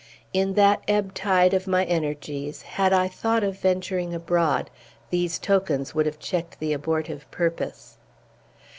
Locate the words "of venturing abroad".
3.43-4.71